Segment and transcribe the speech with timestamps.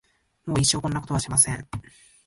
[0.47, 1.67] もう一生こんなことはしません。